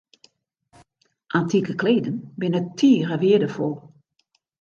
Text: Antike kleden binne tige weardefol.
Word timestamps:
Antike 1.39 1.75
kleden 1.81 2.17
binne 2.39 2.61
tige 2.83 3.15
weardefol. 3.25 3.75